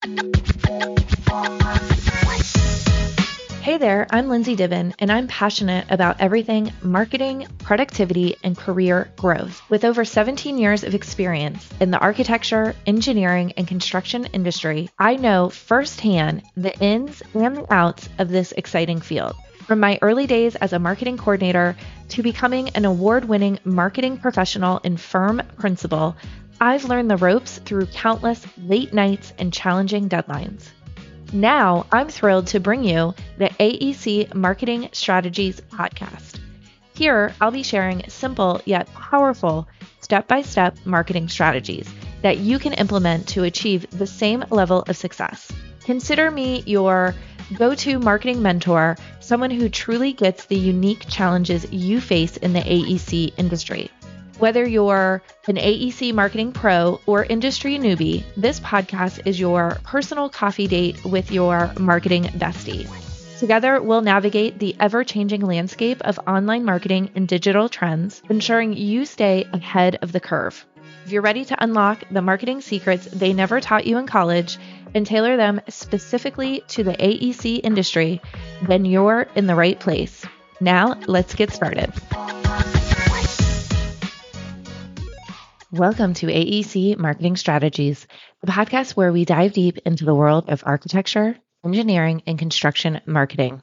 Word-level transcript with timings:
Hey 0.00 0.14
there, 3.78 4.06
I'm 4.10 4.28
Lindsay 4.28 4.54
Diven, 4.54 4.94
and 5.00 5.10
I'm 5.10 5.26
passionate 5.26 5.86
about 5.90 6.20
everything 6.20 6.72
marketing, 6.82 7.48
productivity, 7.58 8.36
and 8.44 8.56
career 8.56 9.10
growth. 9.16 9.60
With 9.68 9.84
over 9.84 10.04
17 10.04 10.56
years 10.56 10.84
of 10.84 10.94
experience 10.94 11.68
in 11.80 11.90
the 11.90 11.98
architecture, 11.98 12.76
engineering, 12.86 13.54
and 13.56 13.66
construction 13.66 14.26
industry, 14.26 14.88
I 15.00 15.16
know 15.16 15.50
firsthand 15.50 16.42
the 16.56 16.78
ins 16.78 17.20
and 17.34 17.56
the 17.56 17.74
outs 17.74 18.08
of 18.18 18.28
this 18.28 18.52
exciting 18.52 19.00
field. 19.00 19.34
From 19.66 19.80
my 19.80 19.98
early 20.00 20.28
days 20.28 20.54
as 20.54 20.72
a 20.72 20.78
marketing 20.78 21.18
coordinator 21.18 21.76
to 22.10 22.22
becoming 22.22 22.70
an 22.70 22.84
award 22.84 23.26
winning 23.26 23.58
marketing 23.64 24.16
professional 24.16 24.80
and 24.82 24.98
firm 24.98 25.42
principal, 25.58 26.16
I've 26.60 26.84
learned 26.84 27.10
the 27.10 27.16
ropes 27.16 27.58
through 27.58 27.86
countless 27.86 28.44
late 28.58 28.92
nights 28.92 29.32
and 29.38 29.52
challenging 29.52 30.08
deadlines. 30.08 30.68
Now, 31.32 31.86
I'm 31.92 32.08
thrilled 32.08 32.48
to 32.48 32.60
bring 32.60 32.82
you 32.82 33.14
the 33.36 33.50
AEC 33.60 34.34
Marketing 34.34 34.88
Strategies 34.92 35.60
Podcast. 35.60 36.40
Here, 36.94 37.32
I'll 37.40 37.52
be 37.52 37.62
sharing 37.62 38.08
simple 38.08 38.60
yet 38.64 38.92
powerful 38.92 39.68
step 40.00 40.26
by 40.26 40.42
step 40.42 40.76
marketing 40.84 41.28
strategies 41.28 41.88
that 42.22 42.38
you 42.38 42.58
can 42.58 42.72
implement 42.72 43.28
to 43.28 43.44
achieve 43.44 43.88
the 43.90 44.06
same 44.06 44.44
level 44.50 44.82
of 44.88 44.96
success. 44.96 45.52
Consider 45.84 46.30
me 46.30 46.64
your 46.66 47.14
go 47.54 47.74
to 47.74 48.00
marketing 48.00 48.42
mentor, 48.42 48.96
someone 49.20 49.50
who 49.50 49.68
truly 49.68 50.12
gets 50.12 50.46
the 50.46 50.56
unique 50.56 51.06
challenges 51.08 51.70
you 51.70 52.00
face 52.00 52.36
in 52.36 52.52
the 52.52 52.60
AEC 52.60 53.32
industry. 53.36 53.90
Whether 54.38 54.64
you're 54.68 55.20
an 55.48 55.56
AEC 55.56 56.14
marketing 56.14 56.52
pro 56.52 57.00
or 57.06 57.24
industry 57.24 57.76
newbie, 57.76 58.22
this 58.36 58.60
podcast 58.60 59.26
is 59.26 59.40
your 59.40 59.78
personal 59.82 60.28
coffee 60.28 60.68
date 60.68 61.04
with 61.04 61.32
your 61.32 61.72
marketing 61.76 62.22
bestie. 62.24 62.88
Together, 63.40 63.82
we'll 63.82 64.00
navigate 64.00 64.60
the 64.60 64.76
ever 64.78 65.02
changing 65.02 65.40
landscape 65.40 66.00
of 66.02 66.20
online 66.28 66.64
marketing 66.64 67.10
and 67.16 67.26
digital 67.26 67.68
trends, 67.68 68.22
ensuring 68.30 68.76
you 68.76 69.06
stay 69.06 69.44
ahead 69.52 69.98
of 70.02 70.12
the 70.12 70.20
curve. 70.20 70.64
If 71.04 71.10
you're 71.10 71.22
ready 71.22 71.44
to 71.46 71.60
unlock 71.60 72.04
the 72.08 72.22
marketing 72.22 72.60
secrets 72.60 73.06
they 73.06 73.32
never 73.32 73.60
taught 73.60 73.86
you 73.86 73.98
in 73.98 74.06
college 74.06 74.56
and 74.94 75.04
tailor 75.04 75.36
them 75.36 75.60
specifically 75.68 76.62
to 76.68 76.84
the 76.84 76.92
AEC 76.92 77.60
industry, 77.64 78.22
then 78.62 78.84
you're 78.84 79.26
in 79.34 79.48
the 79.48 79.56
right 79.56 79.80
place. 79.80 80.24
Now, 80.60 80.94
let's 81.08 81.34
get 81.34 81.52
started. 81.52 81.92
Welcome 85.70 86.14
to 86.14 86.28
AEC 86.28 86.96
Marketing 86.96 87.36
Strategies, 87.36 88.06
the 88.40 88.50
podcast 88.50 88.92
where 88.92 89.12
we 89.12 89.26
dive 89.26 89.52
deep 89.52 89.76
into 89.84 90.06
the 90.06 90.14
world 90.14 90.48
of 90.48 90.62
architecture, 90.64 91.36
engineering, 91.62 92.22
and 92.26 92.38
construction 92.38 93.02
marketing. 93.04 93.62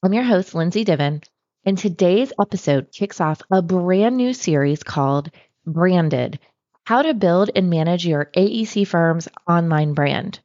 I'm 0.00 0.12
your 0.12 0.22
host, 0.22 0.54
Lindsay 0.54 0.84
Diven, 0.84 1.24
and 1.64 1.76
today's 1.76 2.32
episode 2.40 2.92
kicks 2.92 3.20
off 3.20 3.42
a 3.50 3.62
brand 3.62 4.16
new 4.16 4.32
series 4.32 4.84
called 4.84 5.32
Branded 5.66 6.38
How 6.84 7.02
to 7.02 7.14
Build 7.14 7.50
and 7.56 7.68
Manage 7.68 8.06
Your 8.06 8.26
AEC 8.26 8.86
Firm's 8.86 9.26
Online 9.48 9.92
Brand. 9.92 10.38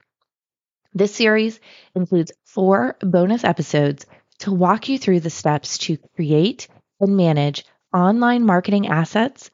This 0.95 1.14
series 1.14 1.59
includes 1.94 2.31
four 2.45 2.97
bonus 3.02 3.44
episodes 3.44 4.08
to 4.40 4.52
walk 4.52 4.90
you 4.90 4.97
through 4.97 5.19
the 5.19 5.30
steps 5.30 5.78
to 5.78 6.00
create 6.16 6.67
and 7.00 7.16
manage 7.16 7.64
online 7.94 8.44
marketing 8.44 8.88
assets 8.88 9.52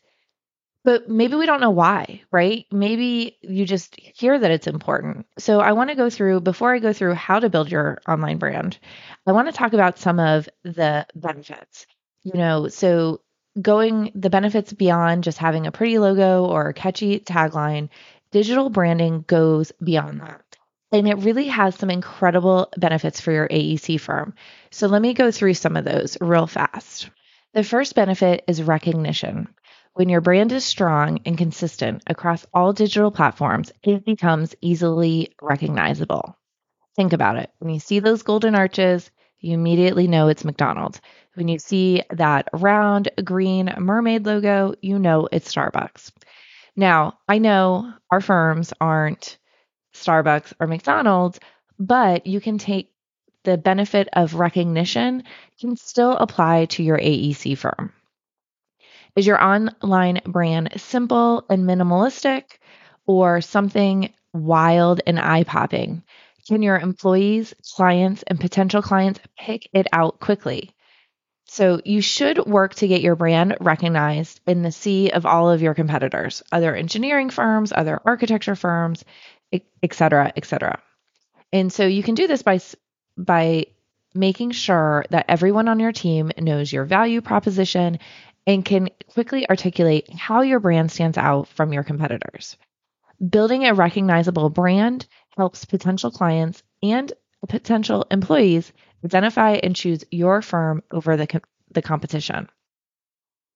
but 0.84 1.09
maybe 1.09 1.35
we 1.35 1.45
don't 1.45 1.61
know 1.61 1.69
why, 1.69 2.22
right? 2.29 2.66
Maybe 2.72 3.38
you 3.41 3.66
just 3.66 3.95
hear 3.97 4.38
that 4.38 4.51
it's 4.51 4.67
important. 4.67 5.25
So 5.38 5.61
I 5.61 5.72
want 5.72 5.90
to 5.90 5.95
go 5.95 6.09
through 6.09 6.41
before 6.41 6.73
I 6.73 6.79
go 6.79 6.91
through 6.91 7.13
how 7.13 7.40
to 7.40 7.50
build 7.50 7.72
your 7.72 8.01
online 8.07 8.38
brand. 8.38 8.78
I 9.25 9.31
want 9.31 9.47
to 9.47 9.53
talk 9.53 9.72
about 9.72 9.97
some 9.97 10.19
of 10.19 10.50
the 10.63 11.07
benefits. 11.16 11.88
You 12.23 12.34
know, 12.34 12.67
so 12.67 13.22
going 13.61 14.11
the 14.16 14.29
benefits 14.29 14.73
beyond 14.73 15.23
just 15.23 15.38
having 15.38 15.67
a 15.67 15.72
pretty 15.72 16.00
logo 16.00 16.45
or 16.45 16.69
a 16.69 16.73
catchy 16.73 17.19
tagline 17.19 17.90
digital 18.34 18.70
branding 18.70 19.24
goes 19.26 19.72
beyond 19.82 20.20
that. 20.20 20.42
And 20.92 21.08
it 21.08 21.20
really 21.20 21.48
has 21.48 21.76
some 21.76 21.90
incredible 21.90 22.70
benefits 22.78 23.22
for 23.22 23.32
your 23.32 23.48
AEC 23.48 24.00
firm. 24.00 24.34
So 24.72 24.88
let 24.88 25.02
me 25.02 25.14
go 25.14 25.32
through 25.32 25.54
some 25.54 25.78
of 25.78 25.86
those 25.86 26.18
real 26.20 26.48
fast. 26.48 27.10
The 27.54 27.64
first 27.64 27.96
benefit 27.96 28.44
is 28.48 28.62
recognition. 28.62 29.48
When 29.94 30.10
your 30.10 30.22
brand 30.22 30.52
is 30.52 30.66
strong 30.66 31.20
and 31.26 31.38
consistent 31.38 32.02
across 32.08 32.46
all 32.54 32.74
digital 32.74 33.12
platforms, 33.12 33.72
it 33.84 34.04
becomes 34.04 34.56
easily 34.62 35.36
recognizable. 35.40 36.36
Think 36.96 37.14
about 37.14 37.38
it. 37.38 37.52
When 37.60 37.72
you 37.72 37.80
see 37.80 38.00
those 38.00 38.24
golden 38.24 38.56
arches, 38.56 39.10
you 39.40 39.54
immediately 39.54 40.08
know 40.08 40.30
it's 40.30 40.46
McDonald's. 40.46 41.02
When 41.36 41.48
you 41.48 41.60
see 41.60 42.02
that 42.12 42.50
round 42.54 43.10
green 43.24 43.72
mermaid 43.78 44.26
logo, 44.26 44.74
you 44.82 44.98
know 44.98 45.28
it's 45.32 45.54
Starbucks. 45.54 46.12
Now, 46.75 47.20
I 47.28 47.37
know 47.37 47.93
our 48.09 48.22
firms 48.22 48.73
aren't 48.81 49.37
Starbucks 49.93 50.53
or 50.59 50.67
McDonald's, 50.67 51.40
but 51.79 52.25
you 52.25 52.41
can 52.41 52.58
take 52.58 52.91
the 53.43 53.58
benefit 53.58 54.08
of 54.14 54.35
recognition 54.35 55.23
can 55.59 55.75
still 55.75 56.14
apply 56.14 56.66
to 56.66 56.84
your 56.84 56.97
AEC 56.97 57.58
firm. 57.58 57.93
Is 59.16 59.28
your 59.28 59.43
online 59.43 60.22
brand 60.25 60.70
simple 60.78 61.46
and 61.49 61.66
minimalistic 61.66 62.43
or 63.05 63.41
something 63.41 64.11
wild 64.34 65.02
and 65.05 65.19
eye 65.19 65.43
popping? 65.43 66.03
Can 66.47 66.64
your 66.64 66.79
employees, 66.79 67.53
clients, 67.76 68.23
and 68.23 68.40
potential 68.40 68.81
clients 68.81 69.19
pick 69.37 69.69
it 69.73 69.87
out 69.93 70.19
quickly? 70.19 70.72
So 71.53 71.79
you 71.85 72.02
should 72.02 72.47
work 72.47 72.73
to 72.76 72.88
get 72.88 73.03
your 73.03 73.16
brand 73.16 73.58
recognized 73.61 74.41
in 74.47 74.64
the 74.64 74.72
sea 74.72 75.11
of 75.11 75.28
all 75.28 75.52
of 75.52 75.61
your 75.61 75.76
competitors, 75.76 76.41
other 76.52 76.76
engineering 76.76 77.29
firms, 77.29 77.72
other 77.72 78.02
architecture 78.03 78.55
firms, 78.55 79.05
et 79.52 79.94
cetera, 79.94 80.34
et 80.35 80.46
cetera. 80.46 80.82
And 81.52 81.72
so 81.72 81.85
you 81.85 82.02
can 82.02 82.16
do 82.16 82.26
this 82.26 82.41
by 82.41 82.59
by 83.16 83.67
making 84.16 84.50
sure 84.50 85.05
that 85.11 85.26
everyone 85.29 85.67
on 85.67 85.79
your 85.79 85.91
team 85.91 86.32
knows 86.40 86.73
your 86.73 86.85
value 86.85 87.22
proposition 87.22 88.00
and 88.47 88.66
can 88.66 88.90
quickly 89.09 89.47
articulate 89.47 90.09
how 90.11 90.41
your 90.41 90.59
brand 90.59 90.91
stands 90.91 91.20
out 91.20 91.47
from 91.50 91.72
your 91.72 91.84
competitors. 91.84 92.58
Building 93.29 93.66
a 93.67 93.76
recognizable 93.76 94.50
brand 94.50 95.05
helps 95.38 95.66
potential 95.66 96.09
clients 96.09 96.64
and 96.82 97.14
potential 97.47 98.05
employees 98.11 98.72
identify 99.03 99.53
and 99.53 99.75
choose 99.75 100.03
your 100.11 100.41
firm 100.41 100.84
over 100.91 101.17
the, 101.17 101.41
the 101.72 101.81
competition. 101.81 102.49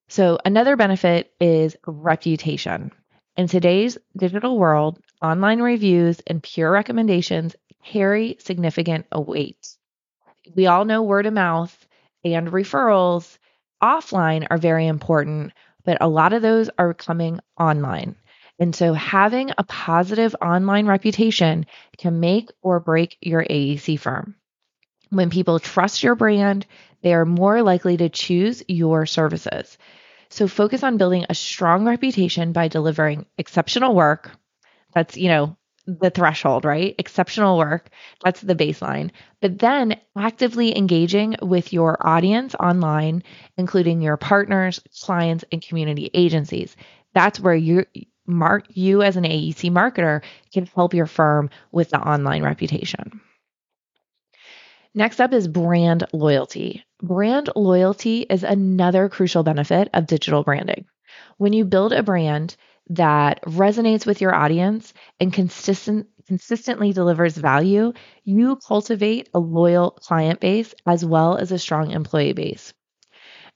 So, 0.09 0.37
another 0.45 0.75
benefit 0.75 1.33
is 1.39 1.75
reputation. 1.85 2.91
In 3.35 3.47
today's 3.47 3.97
digital 4.15 4.57
world, 4.57 4.99
online 5.21 5.61
reviews 5.61 6.21
and 6.25 6.41
peer 6.41 6.71
recommendations 6.71 7.55
carry 7.83 8.37
significant 8.39 9.05
weight. 9.11 9.75
We 10.55 10.67
all 10.67 10.85
know 10.85 11.03
word 11.03 11.25
of 11.25 11.33
mouth 11.33 11.87
and 12.23 12.47
referrals 12.47 13.37
offline 13.81 14.47
are 14.49 14.57
very 14.57 14.87
important, 14.87 15.53
but 15.83 15.97
a 16.01 16.07
lot 16.07 16.33
of 16.33 16.41
those 16.41 16.69
are 16.77 16.93
coming 16.93 17.39
online. 17.59 18.15
And 18.59 18.75
so 18.75 18.93
having 18.93 19.51
a 19.57 19.63
positive 19.63 20.35
online 20.41 20.87
reputation 20.87 21.65
can 21.97 22.19
make 22.19 22.49
or 22.61 22.79
break 22.79 23.17
your 23.21 23.43
AEC 23.43 23.99
firm. 23.99 24.35
When 25.09 25.29
people 25.29 25.59
trust 25.59 26.03
your 26.03 26.15
brand, 26.15 26.65
they 27.01 27.13
are 27.13 27.25
more 27.25 27.61
likely 27.61 27.97
to 27.97 28.09
choose 28.09 28.63
your 28.67 29.05
services. 29.05 29.77
So 30.29 30.47
focus 30.47 30.83
on 30.83 30.97
building 30.97 31.25
a 31.29 31.35
strong 31.35 31.85
reputation 31.85 32.51
by 32.51 32.67
delivering 32.67 33.25
exceptional 33.37 33.95
work. 33.95 34.31
That's, 34.93 35.15
you 35.15 35.29
know, 35.29 35.55
the 35.85 36.09
threshold, 36.09 36.65
right? 36.65 36.95
Exceptional 36.97 37.57
work. 37.57 37.89
That's 38.23 38.41
the 38.41 38.55
baseline. 38.55 39.11
But 39.41 39.59
then 39.59 39.97
actively 40.17 40.77
engaging 40.77 41.37
with 41.41 41.71
your 41.71 42.05
audience 42.05 42.55
online, 42.55 43.23
including 43.55 44.01
your 44.01 44.17
partners, 44.17 44.81
clients, 45.01 45.45
and 45.51 45.61
community 45.61 46.09
agencies. 46.13 46.75
That's 47.13 47.39
where 47.39 47.55
you 47.55 47.85
mark 48.27 48.65
you 48.69 49.01
as 49.01 49.15
an 49.15 49.23
AEC 49.23 49.71
marketer 49.71 50.23
can 50.53 50.65
help 50.67 50.93
your 50.93 51.05
firm 51.05 51.49
with 51.71 51.89
the 51.89 51.99
online 51.99 52.43
reputation. 52.43 53.21
Next 54.93 55.21
up 55.21 55.33
is 55.33 55.47
brand 55.47 56.05
loyalty. 56.11 56.83
Brand 57.01 57.49
loyalty 57.55 58.21
is 58.21 58.43
another 58.43 59.09
crucial 59.09 59.43
benefit 59.43 59.89
of 59.93 60.07
digital 60.07 60.43
branding. 60.43 60.85
When 61.37 61.53
you 61.53 61.65
build 61.65 61.93
a 61.93 62.03
brand 62.03 62.55
that 62.89 63.43
resonates 63.43 64.05
with 64.05 64.21
your 64.21 64.33
audience 64.33 64.93
and 65.19 65.31
consistent 65.31 66.07
consistently 66.27 66.91
delivers 66.91 67.37
value, 67.37 67.93
you 68.25 68.57
cultivate 68.57 69.29
a 69.33 69.39
loyal 69.39 69.91
client 69.91 70.39
base 70.41 70.73
as 70.85 71.05
well 71.05 71.37
as 71.37 71.51
a 71.51 71.59
strong 71.59 71.91
employee 71.91 72.33
base. 72.33 72.73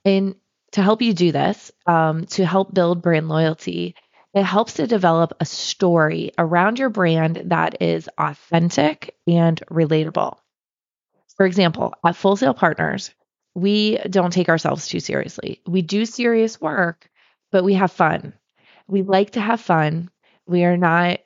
And 0.06 0.36
to 0.72 0.82
help 0.82 1.02
you 1.02 1.14
do 1.14 1.34
this, 1.34 1.72
um, 1.86 2.26
to 2.28 2.46
help 2.46 2.74
build 2.74 3.02
brand 3.02 3.28
loyalty, 3.28 3.96
it 4.34 4.44
helps 4.44 4.74
to 4.74 4.88
develop 4.88 5.34
a 5.40 5.46
story 5.46 6.32
around 6.38 6.80
your 6.80 6.90
brand 6.90 7.42
that 7.46 7.82
is 7.82 8.10
authentic 8.18 9.16
and 9.28 9.62
relatable. 9.70 10.38
For 11.36 11.46
example, 11.46 11.94
at 12.06 12.16
Full 12.16 12.36
Sail 12.36 12.54
Partners, 12.54 13.14
we 13.56 13.98
don't 14.10 14.32
take 14.32 14.50
ourselves 14.50 14.88
too 14.88 15.00
seriously. 15.00 15.62
We 15.68 15.82
do 15.82 16.06
serious 16.06 16.62
work, 16.62 17.10
but 17.52 17.64
we 17.64 17.74
have 17.74 17.92
fun. 17.92 18.34
We 18.88 19.02
like 19.02 19.32
to 19.32 19.42
have 19.42 19.60
fun. 19.60 20.10
We 20.46 20.64
are 20.64 20.78
not 20.78 21.20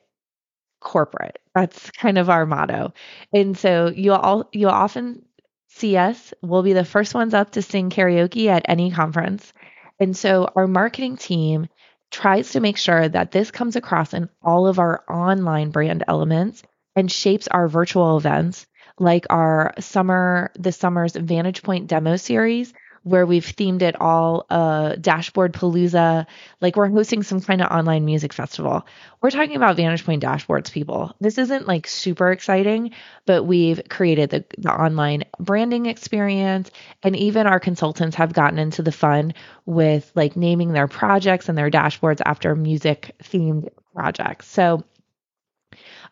corporate. 0.80 1.38
That's 1.54 1.90
kind 1.92 2.18
of 2.18 2.30
our 2.30 2.46
motto. 2.46 2.92
And 3.32 3.56
so 3.56 3.88
you'll 3.88 4.16
all 4.16 4.48
you'll 4.52 4.70
often 4.70 5.24
see 5.68 5.96
us. 5.96 6.32
We'll 6.42 6.62
be 6.62 6.72
the 6.72 6.84
first 6.84 7.14
ones 7.14 7.34
up 7.34 7.52
to 7.52 7.62
sing 7.62 7.90
karaoke 7.90 8.46
at 8.46 8.66
any 8.68 8.90
conference. 8.90 9.52
And 9.98 10.16
so 10.16 10.50
our 10.54 10.66
marketing 10.66 11.16
team 11.16 11.68
tries 12.10 12.52
to 12.52 12.60
make 12.60 12.76
sure 12.76 13.08
that 13.08 13.30
this 13.32 13.50
comes 13.50 13.76
across 13.76 14.14
in 14.14 14.28
all 14.42 14.66
of 14.66 14.78
our 14.78 15.02
online 15.08 15.70
brand 15.70 16.04
elements 16.08 16.62
and 16.94 17.10
shapes 17.10 17.48
our 17.48 17.68
virtual 17.68 18.16
events 18.16 18.66
like 18.98 19.26
our 19.30 19.74
summer 19.78 20.50
the 20.58 20.72
summer's 20.72 21.14
Vantage 21.14 21.62
Point 21.62 21.86
demo 21.86 22.16
series 22.16 22.72
where 23.06 23.24
we've 23.24 23.46
themed 23.46 23.82
it 23.82 24.00
all 24.00 24.46
uh, 24.50 24.96
dashboard 24.96 25.52
palooza. 25.52 26.26
Like 26.60 26.76
we're 26.76 26.88
hosting 26.88 27.22
some 27.22 27.40
kind 27.40 27.62
of 27.62 27.70
online 27.70 28.04
music 28.04 28.32
festival. 28.32 28.86
We're 29.22 29.30
talking 29.30 29.56
about 29.56 29.76
vantage 29.76 30.04
point 30.04 30.22
dashboards 30.22 30.72
people. 30.72 31.14
This 31.20 31.38
isn't 31.38 31.68
like 31.68 31.86
super 31.86 32.32
exciting 32.32 32.92
but 33.26 33.44
we've 33.44 33.82
created 33.88 34.30
the, 34.30 34.44
the 34.56 34.72
online 34.72 35.24
branding 35.38 35.86
experience 35.86 36.70
and 37.02 37.16
even 37.16 37.46
our 37.46 37.60
consultants 37.60 38.16
have 38.16 38.32
gotten 38.32 38.58
into 38.58 38.82
the 38.82 38.92
fun 38.92 39.34
with 39.66 40.10
like 40.14 40.36
naming 40.36 40.72
their 40.72 40.88
projects 40.88 41.48
and 41.48 41.58
their 41.58 41.70
dashboards 41.70 42.22
after 42.24 42.54
music 42.54 43.14
themed 43.22 43.68
projects. 43.94 44.46
So 44.46 44.84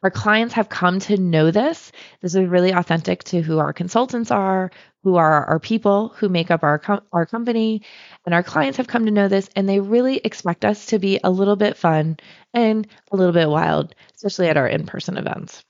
our 0.03 0.11
clients 0.11 0.55
have 0.55 0.69
come 0.69 0.99
to 1.01 1.17
know 1.17 1.51
this. 1.51 1.93
This 2.21 2.35
is 2.35 2.47
really 2.47 2.73
authentic 2.73 3.25
to 3.25 3.41
who 3.41 3.59
our 3.59 3.73
consultants 3.73 4.31
are, 4.31 4.71
who 5.05 5.17
are 5.17 5.45
our 5.45 5.61
people 5.61 6.09
who 6.17 6.29
make 6.29 6.51
up 6.51 6.65
our 6.65 6.79
com- 6.79 7.05
our 7.13 7.27
company, 7.27 7.83
and 8.27 8.35
our 8.35 8.43
clients 8.43 8.79
have 8.79 8.89
come 8.89 9.05
to 9.05 9.13
know 9.13 9.29
this 9.29 9.51
and 9.55 9.69
they 9.69 9.81
really 9.81 10.17
expect 10.17 10.65
us 10.65 10.87
to 10.87 10.99
be 10.99 11.21
a 11.23 11.31
little 11.31 11.57
bit 11.57 11.77
fun 11.77 12.17
and 12.55 12.89
a 13.13 13.17
little 13.17 13.35
bit 13.35 13.49
wild, 13.49 13.95
especially 14.17 14.49
at 14.49 14.57
our 14.57 14.67
in-person 14.67 15.19
events. 15.19 15.65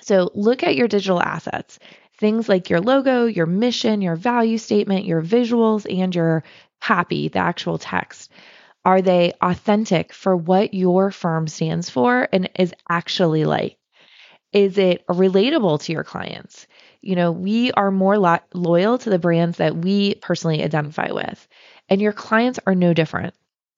So, 0.00 0.30
look 0.34 0.64
at 0.64 0.76
your 0.76 0.88
digital 0.88 1.22
assets. 1.22 1.78
Things 2.18 2.48
like 2.48 2.70
your 2.70 2.80
logo, 2.80 3.26
your 3.26 3.46
mission, 3.46 4.02
your 4.02 4.16
value 4.16 4.58
statement, 4.58 5.06
your 5.06 5.22
visuals, 5.22 5.86
and 5.88 6.14
your 6.14 6.44
copy, 6.80 7.28
the 7.28 7.38
actual 7.38 7.78
text. 7.78 8.30
Are 8.84 9.00
they 9.00 9.32
authentic 9.40 10.12
for 10.12 10.36
what 10.36 10.74
your 10.74 11.10
firm 11.10 11.48
stands 11.48 11.88
for 11.88 12.28
and 12.32 12.50
is 12.58 12.74
actually 12.88 13.44
like? 13.44 13.78
Is 14.52 14.78
it 14.78 15.06
relatable 15.08 15.82
to 15.82 15.92
your 15.92 16.04
clients? 16.04 16.66
You 17.04 17.16
know, 17.16 17.32
we 17.32 17.70
are 17.72 17.90
more 17.90 18.18
lo- 18.18 18.38
loyal 18.54 18.96
to 18.96 19.10
the 19.10 19.18
brands 19.18 19.58
that 19.58 19.76
we 19.76 20.14
personally 20.14 20.64
identify 20.64 21.12
with, 21.12 21.46
and 21.90 22.00
your 22.00 22.14
clients 22.14 22.58
are 22.66 22.74
no 22.74 22.94
different. 22.94 23.34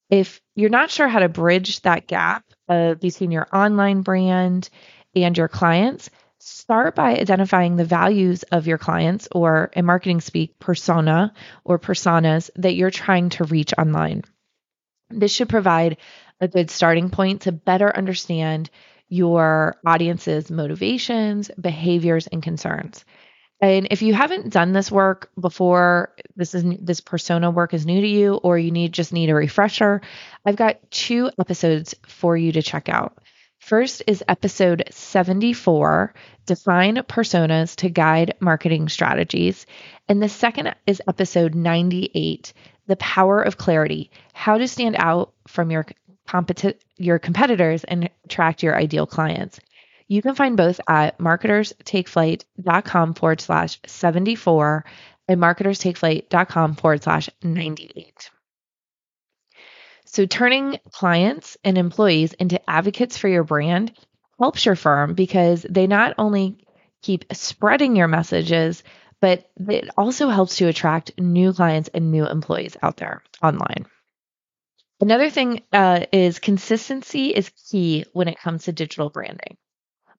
If 0.09 0.39
you're 0.55 0.69
not 0.69 0.89
sure 0.89 1.09
how 1.09 1.19
to 1.19 1.27
bridge 1.27 1.81
that 1.81 2.07
gap 2.07 2.45
uh, 2.69 2.93
between 2.93 3.31
your 3.31 3.45
online 3.53 4.01
brand 4.01 4.69
and 5.13 5.37
your 5.37 5.49
clients, 5.49 6.09
start 6.39 6.95
by 6.95 7.17
identifying 7.17 7.75
the 7.75 7.83
values 7.83 8.43
of 8.43 8.65
your 8.65 8.77
clients 8.77 9.27
or 9.33 9.71
in 9.73 9.85
marketing 9.85 10.21
speak 10.21 10.57
persona 10.57 11.33
or 11.65 11.79
personas 11.79 12.49
that 12.55 12.75
you're 12.75 12.91
trying 12.91 13.27
to 13.31 13.43
reach 13.43 13.73
online. 13.77 14.23
This 15.09 15.33
should 15.33 15.49
provide 15.49 15.97
a 16.39 16.47
good 16.47 16.69
starting 16.69 17.09
point 17.09 17.41
to 17.41 17.51
better 17.51 17.93
understand 17.93 18.69
your 19.09 19.77
audience's 19.85 20.51
motivations, 20.51 21.49
behaviors, 21.59 22.27
and 22.27 22.43
concerns. 22.43 23.05
And 23.59 23.87
if 23.89 24.01
you 24.03 24.13
haven't 24.13 24.53
done 24.53 24.71
this 24.71 24.91
work 24.91 25.31
before, 25.39 26.13
this 26.35 26.53
is 26.53 26.63
this 26.79 27.01
persona 27.01 27.49
work 27.49 27.73
is 27.73 27.85
new 27.85 28.01
to 28.01 28.07
you, 28.07 28.35
or 28.35 28.57
you 28.57 28.71
need 28.71 28.93
just 28.93 29.13
need 29.13 29.29
a 29.29 29.35
refresher, 29.35 30.01
I've 30.45 30.55
got 30.55 30.91
two 30.91 31.31
episodes 31.39 31.95
for 32.05 32.37
you 32.37 32.51
to 32.51 32.61
check 32.61 32.87
out. 32.87 33.17
First 33.59 34.03
is 34.07 34.23
episode 34.27 34.83
74, 34.91 36.13
Define 36.45 36.97
Personas 36.97 37.75
to 37.77 37.89
Guide 37.89 38.35
Marketing 38.39 38.87
Strategies. 38.87 39.65
And 40.07 40.21
the 40.21 40.29
second 40.29 40.75
is 40.85 41.01
episode 41.07 41.55
98, 41.55 42.53
the 42.85 42.95
power 42.95 43.41
of 43.41 43.57
clarity, 43.57 44.11
how 44.33 44.57
to 44.57 44.67
stand 44.67 44.95
out 44.99 45.33
from 45.47 45.71
your 45.71 45.85
competi- 46.27 46.79
your 46.97 47.19
competitors 47.19 47.83
and 47.83 48.09
attract 48.25 48.63
your 48.63 48.77
ideal 48.77 49.05
clients. 49.05 49.59
You 50.07 50.21
can 50.21 50.35
find 50.35 50.55
both 50.55 50.79
at 50.87 51.17
marketerstakeflight.com 51.17 53.13
forward 53.13 53.41
slash 53.41 53.79
74 53.85 54.85
and 55.27 55.41
marketerstakeflight.com 55.41 56.75
forward 56.75 57.03
slash 57.03 57.29
98. 57.43 58.29
So, 60.05 60.25
turning 60.25 60.79
clients 60.91 61.57
and 61.65 61.77
employees 61.77 62.31
into 62.33 62.61
advocates 62.69 63.17
for 63.17 63.27
your 63.27 63.43
brand 63.43 63.91
helps 64.39 64.65
your 64.65 64.75
firm 64.75 65.13
because 65.15 65.65
they 65.69 65.87
not 65.87 66.15
only 66.17 66.65
keep 67.01 67.25
spreading 67.33 67.97
your 67.97 68.07
messages, 68.07 68.83
but 69.19 69.49
it 69.57 69.89
also 69.97 70.29
helps 70.29 70.57
to 70.57 70.67
attract 70.67 71.19
new 71.19 71.51
clients 71.51 71.89
and 71.93 72.11
new 72.11 72.25
employees 72.25 72.77
out 72.81 72.97
there 72.97 73.21
online. 73.43 73.85
Another 74.99 75.29
thing 75.29 75.61
uh, 75.73 76.05
is 76.11 76.39
consistency 76.39 77.29
is 77.29 77.51
key 77.69 78.05
when 78.13 78.27
it 78.27 78.39
comes 78.39 78.63
to 78.63 78.71
digital 78.71 79.09
branding. 79.09 79.57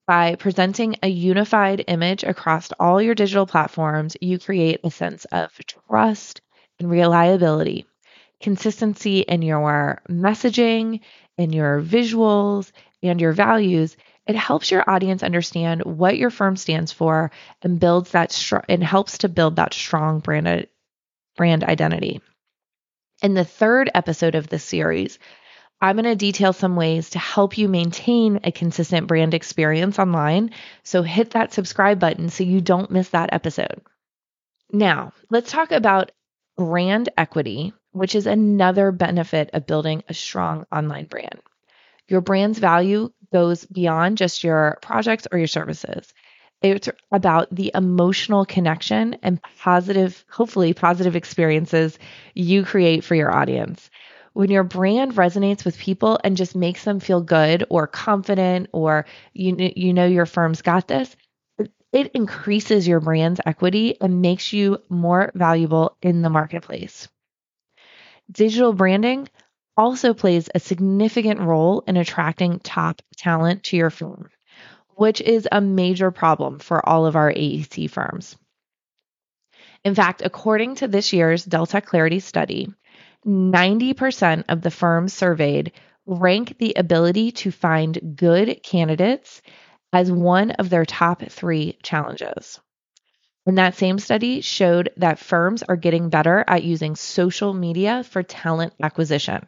By 0.09 0.33
presenting 0.33 0.95
a 1.03 1.07
unified 1.07 1.83
image 1.87 2.23
across 2.23 2.71
all 2.79 2.99
your 2.99 3.13
digital 3.13 3.45
platforms, 3.45 4.17
you 4.19 4.39
create 4.39 4.79
a 4.83 4.89
sense 4.89 5.25
of 5.25 5.51
trust 5.67 6.41
and 6.79 6.89
reliability. 6.89 7.85
Consistency 8.41 9.19
in 9.19 9.43
your 9.43 10.01
messaging, 10.09 11.01
in 11.37 11.53
your 11.53 11.79
visuals, 11.79 12.71
and 13.03 13.21
your 13.21 13.33
values 13.33 13.95
it 14.25 14.35
helps 14.35 14.71
your 14.71 14.83
audience 14.89 15.21
understand 15.21 15.85
what 15.85 16.17
your 16.17 16.31
firm 16.31 16.57
stands 16.57 16.91
for 16.91 17.29
and 17.61 17.79
builds 17.79 18.09
that 18.09 18.31
str- 18.31 18.65
and 18.67 18.83
helps 18.83 19.19
to 19.19 19.29
build 19.29 19.57
that 19.57 19.75
strong 19.75 20.21
brand 20.21 20.65
brand 21.37 21.63
identity. 21.63 22.19
In 23.21 23.35
the 23.35 23.45
third 23.45 23.91
episode 23.93 24.33
of 24.33 24.47
this 24.47 24.63
series, 24.63 25.19
I'm 25.81 25.95
going 25.95 26.05
to 26.05 26.15
detail 26.15 26.51
some 26.51 26.75
ways 26.75 27.11
to 27.11 27.19
help 27.19 27.57
you 27.57 27.69
maintain 27.69 28.41
a 28.43 28.51
consistent 28.51 29.07
brand 29.07 29.33
experience 29.33 29.97
online. 29.97 30.51
So 30.83 31.03
hit 31.03 31.31
that 31.31 31.53
subscribe 31.53 31.99
button 31.99 32.29
so 32.29 32.43
you 32.43 32.59
don't 32.59 32.91
miss 32.91 33.09
that 33.09 33.29
episode. 33.31 33.81
Now, 34.71 35.13
let's 35.29 35.51
talk 35.51 35.71
about 35.71 36.11
brand 36.57 37.09
equity, 37.17 37.73
which 37.91 38.13
is 38.13 38.27
another 38.27 38.91
benefit 38.91 39.51
of 39.53 39.65
building 39.65 40.03
a 40.09 40.13
strong 40.13 40.65
online 40.71 41.05
brand. 41.05 41.39
Your 42.09 42.21
brand's 42.21 42.59
value 42.59 43.11
goes 43.31 43.65
beyond 43.65 44.17
just 44.17 44.43
your 44.43 44.77
projects 44.81 45.27
or 45.31 45.37
your 45.37 45.47
services. 45.47 46.13
It's 46.61 46.89
about 47.11 47.47
the 47.55 47.71
emotional 47.73 48.45
connection 48.45 49.15
and 49.23 49.39
positive, 49.61 50.25
hopefully, 50.29 50.73
positive 50.73 51.15
experiences 51.15 51.97
you 52.33 52.65
create 52.65 53.05
for 53.05 53.15
your 53.15 53.33
audience. 53.33 53.89
When 54.33 54.51
your 54.51 54.63
brand 54.63 55.13
resonates 55.13 55.65
with 55.65 55.77
people 55.77 56.19
and 56.23 56.37
just 56.37 56.55
makes 56.55 56.83
them 56.83 56.99
feel 56.99 57.21
good 57.21 57.65
or 57.69 57.87
confident, 57.87 58.69
or 58.71 59.05
you, 59.33 59.55
you 59.75 59.93
know 59.93 60.05
your 60.05 60.25
firm's 60.25 60.61
got 60.61 60.87
this, 60.87 61.15
it 61.91 62.11
increases 62.13 62.87
your 62.87 62.99
brand's 62.99 63.41
equity 63.45 63.99
and 63.99 64.21
makes 64.21 64.53
you 64.53 64.79
more 64.89 65.31
valuable 65.33 65.97
in 66.01 66.21
the 66.21 66.29
marketplace. 66.29 67.07
Digital 68.31 68.73
branding 68.73 69.27
also 69.75 70.13
plays 70.13 70.49
a 70.53 70.59
significant 70.59 71.39
role 71.39 71.83
in 71.87 71.97
attracting 71.97 72.59
top 72.59 73.01
talent 73.17 73.63
to 73.63 73.77
your 73.77 73.89
firm 73.89 74.29
which 74.99 75.21
is 75.21 75.47
a 75.49 75.61
major 75.61 76.11
problem 76.11 76.59
for 76.59 76.87
all 76.87 77.05
of 77.05 77.15
our 77.15 77.31
AEC 77.31 77.89
firms. 77.89 78.35
In 79.85 79.95
fact, 79.95 80.21
according 80.25 80.75
to 80.75 80.89
this 80.89 81.13
year's 81.13 81.45
Deltek 81.45 81.85
Clarity 81.85 82.19
study, 82.19 82.67
90% 83.25 84.45
of 84.49 84.61
the 84.61 84.71
firms 84.71 85.13
surveyed 85.13 85.71
rank 86.05 86.57
the 86.57 86.73
ability 86.75 87.31
to 87.31 87.51
find 87.51 88.15
good 88.15 88.61
candidates 88.63 89.41
as 89.93 90.11
one 90.11 90.51
of 90.51 90.69
their 90.69 90.85
top 90.85 91.23
three 91.29 91.77
challenges. 91.83 92.59
And 93.45 93.57
that 93.57 93.75
same 93.75 93.99
study 93.99 94.41
showed 94.41 94.91
that 94.97 95.19
firms 95.19 95.63
are 95.63 95.75
getting 95.75 96.09
better 96.09 96.43
at 96.47 96.63
using 96.63 96.95
social 96.95 97.53
media 97.53 98.03
for 98.03 98.21
talent 98.21 98.73
acquisition. 98.81 99.47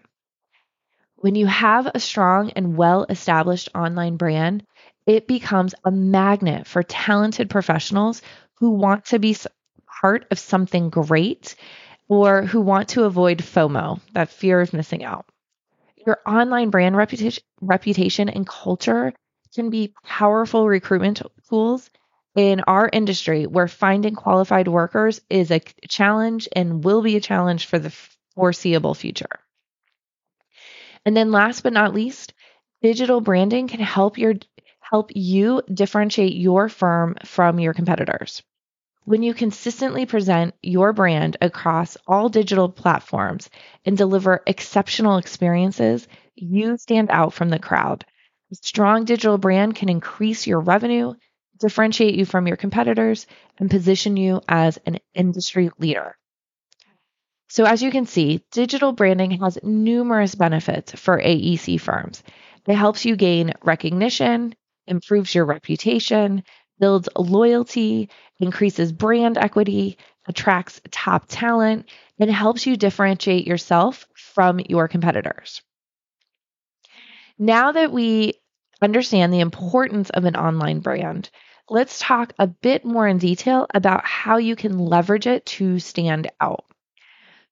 When 1.16 1.36
you 1.36 1.46
have 1.46 1.86
a 1.94 2.00
strong 2.00 2.52
and 2.56 2.76
well 2.76 3.06
established 3.08 3.70
online 3.76 4.18
brand, 4.18 4.66
it 5.06 5.28
becomes 5.28 5.76
a 5.84 5.92
magnet 5.92 6.66
for 6.66 6.84
talented 6.84 7.50
professionals 7.50 8.22
who 8.56 8.72
want 8.72 9.06
to 9.06 9.20
be 9.20 9.36
part 10.02 10.26
of 10.32 10.40
something 10.40 10.90
great 10.90 11.56
or 12.12 12.42
who 12.42 12.60
want 12.60 12.90
to 12.90 13.06
avoid 13.06 13.38
FOMO, 13.38 13.98
that 14.12 14.30
fear 14.30 14.60
of 14.60 14.74
missing 14.74 15.02
out. 15.02 15.26
Your 16.06 16.20
online 16.28 16.70
brand 16.70 16.98
reputation, 16.98 17.42
reputation 17.62 18.28
and 18.28 18.46
culture 18.46 19.14
can 19.56 19.70
be 19.70 19.94
powerful 20.04 20.68
recruitment 20.68 21.22
tools 21.48 21.90
in 22.36 22.60
our 22.68 22.90
industry 22.92 23.46
where 23.46 23.70
finding 23.70 24.14
qualified 24.14 24.68
workers 24.68 25.22
is 25.30 25.52
a 25.52 25.62
challenge 25.88 26.50
and 26.54 26.84
will 26.84 27.02
be 27.02 27.16
a 27.16 27.22
challenge 27.22 27.68
for 27.68 27.80
the 27.80 27.96
foreseeable 28.36 28.94
future. 28.94 29.40
And 31.06 31.16
then 31.16 31.32
last 31.32 31.62
but 31.62 31.72
not 31.72 31.94
least, 31.94 32.34
digital 32.82 33.22
branding 33.22 33.70
can 33.70 33.80
help 33.80 34.18
your 34.18 34.34
help 34.82 35.12
you 35.16 35.62
differentiate 35.74 36.34
your 36.34 36.68
firm 36.68 37.16
from 37.24 37.58
your 37.58 37.74
competitors. 37.74 38.44
When 39.06 39.24
you 39.24 39.34
consistently 39.34 40.06
present 40.06 40.54
your 40.62 40.94
brand 40.94 41.36
across 41.42 41.98
all 42.06 42.30
digital 42.30 42.70
platforms 42.70 43.50
and 43.84 43.98
deliver 43.98 44.44
exceptional 44.46 45.18
experiences, 45.18 46.08
you 46.36 46.78
stand 46.78 47.10
out 47.10 47.34
from 47.34 47.50
the 47.50 47.58
crowd. 47.58 48.06
A 48.52 48.56
strong 48.56 49.06
digital 49.06 49.40
brand 49.40 49.76
can 49.76 49.90
increase 49.90 50.46
your 50.46 50.60
revenue, 50.60 51.16
differentiate 51.60 52.14
you 52.16 52.26
from 52.26 52.46
your 52.46 52.58
competitors, 52.58 53.26
and 53.58 53.72
position 53.72 54.18
you 54.18 54.42
as 54.48 54.78
an 54.86 55.00
industry 55.16 55.72
leader. 55.80 56.16
So, 57.50 57.66
as 57.66 57.82
you 57.82 57.90
can 57.92 58.06
see, 58.06 58.44
digital 58.52 58.92
branding 58.92 59.32
has 59.42 59.58
numerous 59.64 60.36
benefits 60.36 60.94
for 60.94 61.20
AEC 61.20 61.80
firms. 61.80 62.22
It 62.68 62.76
helps 62.76 63.04
you 63.04 63.16
gain 63.16 63.54
recognition, 63.64 64.54
improves 64.86 65.34
your 65.34 65.46
reputation, 65.46 66.44
builds 66.82 67.08
loyalty, 67.16 68.10
increases 68.40 68.92
brand 68.92 69.38
equity, 69.38 69.98
attracts 70.28 70.82
top 70.92 71.26
talent, 71.30 71.88
and 72.20 72.30
helps 72.30 72.66
you 72.66 72.76
differentiate 72.76 73.48
yourself 73.48 74.06
from 74.16 74.60
your 74.60 74.90
competitors. 74.90 75.62
Now 77.40 77.72
that 77.72 77.92
we 77.92 78.34
understand 78.82 79.32
the 79.32 79.40
importance 79.40 80.10
of 80.10 80.26
an 80.26 80.36
online 80.36 80.80
brand, 80.80 81.30
let's 81.70 82.00
talk 82.00 82.34
a 82.38 82.48
bit 82.48 82.84
more 82.84 83.08
in 83.08 83.18
detail 83.20 83.68
about 83.74 84.06
how 84.06 84.38
you 84.38 84.56
can 84.56 84.78
leverage 84.78 85.28
it 85.28 85.46
to 85.46 85.80
stand 85.80 86.30
out. 86.42 86.66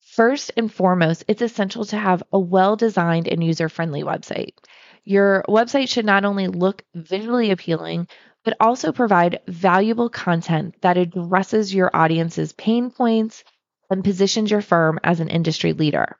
First 0.01 0.51
and 0.57 0.73
foremost, 0.73 1.25
it's 1.27 1.41
essential 1.41 1.85
to 1.85 1.97
have 1.97 2.23
a 2.33 2.39
well 2.39 2.75
designed 2.75 3.27
and 3.27 3.43
user 3.43 3.69
friendly 3.69 4.03
website. 4.03 4.53
Your 5.03 5.43
website 5.47 5.89
should 5.89 6.05
not 6.05 6.25
only 6.25 6.47
look 6.47 6.83
visually 6.93 7.51
appealing, 7.51 8.07
but 8.43 8.55
also 8.59 8.91
provide 8.91 9.41
valuable 9.47 10.09
content 10.09 10.75
that 10.81 10.97
addresses 10.97 11.73
your 11.73 11.89
audience's 11.93 12.53
pain 12.53 12.89
points 12.89 13.43
and 13.89 14.03
positions 14.03 14.51
your 14.51 14.61
firm 14.61 14.99
as 15.03 15.19
an 15.19 15.29
industry 15.29 15.73
leader. 15.73 16.17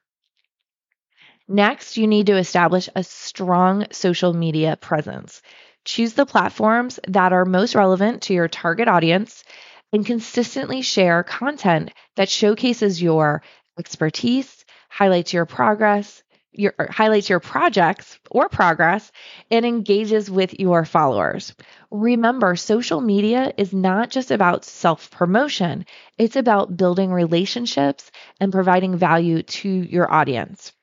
Next, 1.47 1.97
you 1.97 2.07
need 2.07 2.27
to 2.27 2.37
establish 2.37 2.89
a 2.95 3.03
strong 3.03 3.87
social 3.91 4.33
media 4.33 4.77
presence. 4.79 5.41
Choose 5.83 6.13
the 6.13 6.25
platforms 6.25 6.99
that 7.07 7.33
are 7.33 7.45
most 7.45 7.73
relevant 7.73 8.23
to 8.23 8.33
your 8.33 8.47
target 8.47 8.87
audience 8.87 9.43
and 9.91 10.05
consistently 10.05 10.81
share 10.83 11.23
content 11.23 11.91
that 12.15 12.29
showcases 12.29 13.01
your 13.01 13.41
expertise, 13.79 14.65
highlights 14.89 15.33
your 15.33 15.45
progress, 15.45 16.21
your 16.59 16.73
highlights 16.89 17.29
your 17.29 17.39
projects 17.39 18.19
or 18.29 18.49
progress 18.49 19.11
and 19.49 19.65
engages 19.65 20.29
with 20.29 20.59
your 20.59 20.83
followers. 20.85 21.55
Remember, 21.89 22.55
social 22.55 22.99
media 22.99 23.53
is 23.57 23.73
not 23.73 24.09
just 24.09 24.29
about 24.29 24.65
self-promotion. 24.65 25.85
It's 26.17 26.35
about 26.35 26.75
building 26.75 27.11
relationships 27.11 28.11
and 28.39 28.51
providing 28.51 28.97
value 28.97 29.41
to 29.43 29.69
your 29.69 30.11
audience. 30.11 30.73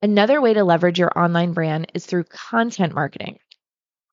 Another 0.00 0.40
way 0.40 0.54
to 0.54 0.64
leverage 0.64 0.98
your 0.98 1.18
online 1.18 1.52
brand 1.52 1.90
is 1.92 2.06
through 2.06 2.24
content 2.24 2.94
marketing. 2.94 3.38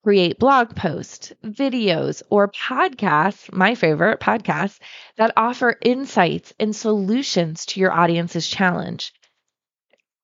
Create 0.03 0.39
blog 0.39 0.75
posts, 0.75 1.33
videos, 1.43 2.23
or 2.29 2.49
podcasts, 2.49 3.51
my 3.53 3.75
favorite 3.75 4.19
podcasts, 4.19 4.79
that 5.17 5.33
offer 5.37 5.77
insights 5.81 6.53
and 6.59 6.75
solutions 6.75 7.65
to 7.67 7.79
your 7.79 7.91
audience's 7.91 8.47
challenge 8.47 9.13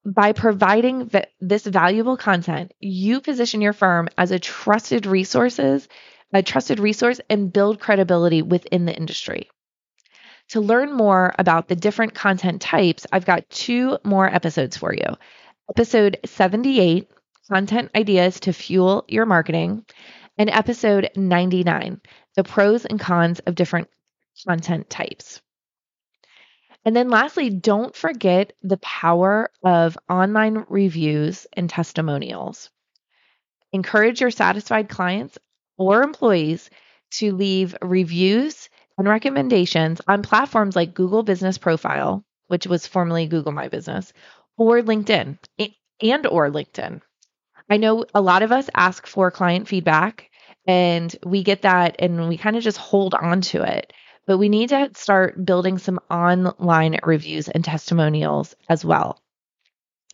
by 0.06 0.34
providing 0.34 1.10
this 1.40 1.66
valuable 1.66 2.18
content, 2.18 2.74
you 2.80 3.22
position 3.22 3.62
your 3.62 3.74
firm 3.74 4.10
as 4.18 4.32
a 4.32 4.40
trusted 4.40 5.06
resources, 5.06 5.88
a 6.34 6.42
trusted 6.42 6.80
resource 6.80 7.22
and 7.30 7.54
build 7.54 7.80
credibility 7.80 8.42
within 8.42 8.86
the 8.86 8.96
industry. 8.96 9.50
To 10.50 10.60
learn 10.60 10.92
more 10.92 11.34
about 11.40 11.68
the 11.68 11.76
different 11.76 12.14
content 12.14 12.62
types, 12.62 13.08
I've 13.12 13.26
got 13.26 13.50
two 13.50 13.98
more 14.04 14.28
episodes 14.28 14.76
for 14.76 14.94
you. 14.94 15.16
Episode 15.70 16.18
78, 16.26 17.10
content 17.50 17.92
ideas 17.96 18.42
to 18.42 18.52
fuel 18.52 19.06
your 19.08 19.26
marketing, 19.26 19.86
and 20.38 20.50
episode 20.50 21.10
99, 21.16 22.02
the 22.36 22.44
pros 22.44 22.86
and 22.86 23.00
cons 23.00 23.40
of 23.40 23.56
different 23.56 23.88
content 24.46 24.90
types. 24.90 25.42
And 26.86 26.96
then 26.96 27.10
lastly, 27.10 27.50
don't 27.50 27.96
forget 27.96 28.54
the 28.62 28.78
power 28.78 29.50
of 29.64 29.98
online 30.10 30.66
reviews 30.68 31.48
and 31.54 31.70
testimonials. 31.70 32.70
Encourage 33.72 34.22
your 34.22 34.32
satisfied 34.32 34.90
clients 34.90 35.38
or 35.78 36.04
employees 36.04 36.70
to 37.12 37.34
leave 37.34 37.76
reviews 37.82 38.70
and 38.98 39.08
recommendations 39.08 40.02
on 40.08 40.22
platforms 40.22 40.76
like 40.76 40.94
Google 40.94 41.24
Business 41.24 41.58
Profile, 41.58 42.24
which 42.48 42.68
was 42.68 42.86
formerly 42.86 43.28
Google 43.28 43.52
My 43.52 43.70
Business, 43.70 44.14
or 44.58 44.82
LinkedIn 44.82 45.38
and 46.02 46.28
or 46.28 46.50
LinkedIn. 46.52 47.02
I 47.70 47.78
know 47.78 48.06
a 48.14 48.22
lot 48.22 48.44
of 48.44 48.52
us 48.52 48.70
ask 48.76 49.08
for 49.08 49.32
client 49.32 49.68
feedback 49.68 50.30
and 50.68 51.16
we 51.26 51.44
get 51.44 51.64
that 51.64 51.96
and 52.00 52.28
we 52.28 52.38
kind 52.38 52.56
of 52.56 52.64
just 52.64 52.78
hold 52.78 53.16
on 53.16 53.42
to 53.42 53.64
it 53.64 53.94
but 54.26 54.38
we 54.38 54.50
need 54.50 54.70
to 54.70 54.90
start 54.96 55.44
building 55.44 55.78
some 55.78 56.00
online 56.10 57.00
reviews 57.04 57.50
and 57.50 57.64
testimonials 57.64 58.56
as 58.70 58.84
well. 58.86 59.20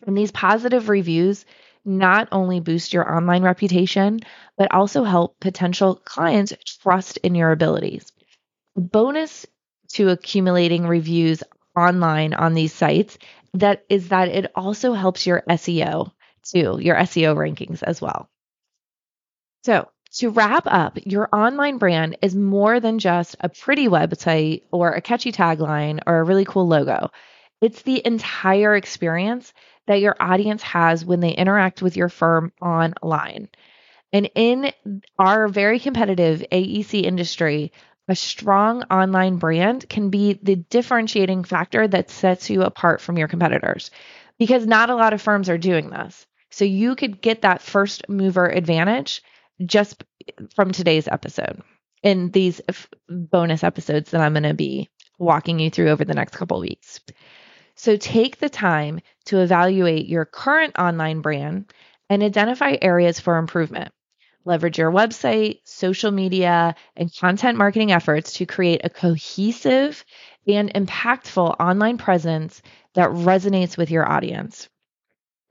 And 0.06 0.16
these 0.16 0.30
positive 0.30 0.88
reviews 0.88 1.44
not 1.84 2.28
only 2.32 2.60
boost 2.60 2.92
your 2.92 3.14
online 3.14 3.42
reputation, 3.42 4.20
but 4.56 4.72
also 4.72 5.04
help 5.04 5.38
potential 5.40 5.96
clients 5.96 6.52
trust 6.82 7.16
in 7.18 7.34
your 7.34 7.52
abilities. 7.52 8.12
Bonus 8.76 9.46
to 9.92 10.10
accumulating 10.10 10.86
reviews 10.86 11.42
online 11.76 12.34
on 12.34 12.54
these 12.54 12.72
sites 12.72 13.18
that 13.54 13.84
is 13.88 14.08
that 14.08 14.28
it 14.28 14.50
also 14.54 14.92
helps 14.92 15.26
your 15.26 15.42
SEO 15.48 16.12
too, 16.42 16.78
your 16.80 16.96
SEO 16.96 17.34
rankings 17.34 17.82
as 17.82 18.00
well. 18.00 18.28
So, 19.64 19.88
to 20.12 20.30
wrap 20.30 20.64
up, 20.66 20.98
your 21.04 21.28
online 21.32 21.78
brand 21.78 22.18
is 22.20 22.34
more 22.34 22.80
than 22.80 22.98
just 22.98 23.36
a 23.40 23.48
pretty 23.48 23.86
website 23.86 24.62
or 24.72 24.90
a 24.90 25.00
catchy 25.00 25.32
tagline 25.32 26.00
or 26.06 26.18
a 26.18 26.24
really 26.24 26.44
cool 26.44 26.66
logo. 26.66 27.10
It's 27.60 27.82
the 27.82 28.04
entire 28.04 28.74
experience 28.74 29.52
that 29.86 30.00
your 30.00 30.16
audience 30.18 30.62
has 30.62 31.04
when 31.04 31.20
they 31.20 31.30
interact 31.32 31.82
with 31.82 31.96
your 31.96 32.08
firm 32.08 32.52
online. 32.60 33.48
And 34.12 34.30
in 34.34 34.72
our 35.18 35.48
very 35.48 35.78
competitive 35.78 36.44
AEC 36.50 37.02
industry, 37.02 37.72
a 38.08 38.16
strong 38.16 38.82
online 38.84 39.36
brand 39.36 39.88
can 39.88 40.10
be 40.10 40.38
the 40.42 40.56
differentiating 40.56 41.44
factor 41.44 41.86
that 41.86 42.10
sets 42.10 42.50
you 42.50 42.62
apart 42.62 43.00
from 43.00 43.16
your 43.16 43.28
competitors 43.28 43.92
because 44.38 44.66
not 44.66 44.90
a 44.90 44.96
lot 44.96 45.12
of 45.12 45.22
firms 45.22 45.48
are 45.48 45.58
doing 45.58 45.90
this. 45.90 46.26
So 46.50 46.64
you 46.64 46.96
could 46.96 47.20
get 47.20 47.42
that 47.42 47.62
first 47.62 48.08
mover 48.08 48.48
advantage 48.48 49.22
just 49.64 50.04
from 50.54 50.72
today's 50.72 51.08
episode 51.08 51.62
in 52.02 52.30
these 52.30 52.60
bonus 53.08 53.62
episodes 53.62 54.10
that 54.10 54.20
I'm 54.20 54.32
going 54.32 54.44
to 54.44 54.54
be 54.54 54.88
walking 55.18 55.58
you 55.58 55.70
through 55.70 55.90
over 55.90 56.04
the 56.04 56.14
next 56.14 56.34
couple 56.34 56.60
weeks. 56.60 57.00
So 57.74 57.96
take 57.96 58.38
the 58.38 58.48
time 58.48 59.00
to 59.26 59.40
evaluate 59.40 60.06
your 60.06 60.24
current 60.24 60.78
online 60.78 61.20
brand 61.20 61.72
and 62.08 62.22
identify 62.22 62.76
areas 62.80 63.20
for 63.20 63.38
improvement. 63.38 63.92
Leverage 64.44 64.78
your 64.78 64.90
website, 64.90 65.60
social 65.64 66.10
media, 66.10 66.74
and 66.96 67.14
content 67.14 67.58
marketing 67.58 67.92
efforts 67.92 68.34
to 68.34 68.46
create 68.46 68.80
a 68.84 68.90
cohesive 68.90 70.04
and 70.46 70.72
impactful 70.72 71.56
online 71.60 71.98
presence 71.98 72.62
that 72.94 73.10
resonates 73.10 73.76
with 73.76 73.90
your 73.90 74.10
audience. 74.10 74.68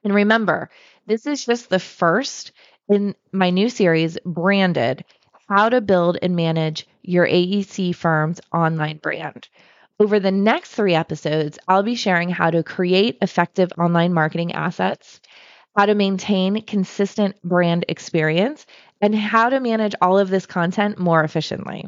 And 0.04 0.14
remember, 0.14 0.70
this 1.06 1.28
is 1.28 1.46
just 1.46 1.70
the 1.70 1.80
first 1.80 2.52
in 2.90 3.16
my 3.32 3.52
new 3.52 3.70
series, 3.70 4.18
Branded 4.26 5.06
How 5.48 5.70
to 5.70 5.80
Build 5.80 6.18
and 6.22 6.36
Manage 6.36 6.88
Your 7.04 7.28
AEC 7.28 7.96
Firm's 7.96 8.42
Online 8.52 8.98
Brand. 8.98 9.48
Over 10.00 10.20
the 10.20 10.32
next 10.32 10.72
three 10.72 10.96
episodes, 10.96 11.60
I'll 11.68 11.84
be 11.84 11.96
sharing 11.96 12.30
how 12.30 12.50
to 12.50 12.64
create 12.64 13.20
effective 13.22 13.72
online 13.78 14.14
marketing 14.14 14.54
assets, 14.54 15.22
how 15.78 15.86
to 15.86 15.94
maintain 15.94 16.64
consistent 16.64 17.42
brand 17.44 17.86
experience, 17.88 18.66
and 19.02 19.14
how 19.14 19.50
to 19.50 19.60
manage 19.60 19.96
all 20.02 20.18
of 20.18 20.30
this 20.30 20.48
content 20.48 20.98
more 20.98 21.24
efficiently. 21.24 21.86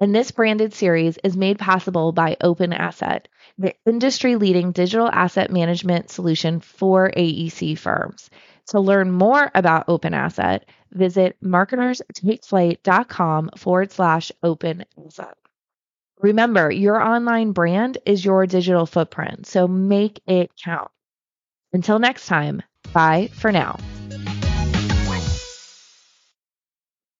And 0.00 0.14
this 0.14 0.30
branded 0.30 0.74
series 0.74 1.18
is 1.22 1.36
made 1.36 1.58
possible 1.58 2.12
by 2.12 2.36
OpenAsset, 2.42 3.26
the 3.58 3.74
industry 3.86 4.36
leading 4.36 4.72
digital 4.72 5.08
asset 5.08 5.50
management 5.50 6.10
solution 6.10 6.60
for 6.60 7.10
AEC 7.16 7.78
firms. 7.78 8.28
To 8.68 8.80
learn 8.80 9.12
more 9.12 9.50
about 9.54 9.86
OpenAsset, 9.86 10.62
visit 10.92 11.36
marketerstakeflight.com 11.42 13.50
forward 13.56 13.92
slash 13.92 14.32
open 14.42 14.84
asset. 15.06 15.36
Remember, 16.20 16.70
your 16.70 17.00
online 17.00 17.52
brand 17.52 17.98
is 18.06 18.24
your 18.24 18.46
digital 18.46 18.86
footprint, 18.86 19.46
so 19.46 19.68
make 19.68 20.20
it 20.26 20.50
count. 20.56 20.90
Until 21.72 21.98
next 21.98 22.26
time, 22.26 22.62
bye 22.92 23.28
for 23.34 23.52
now. 23.52 23.78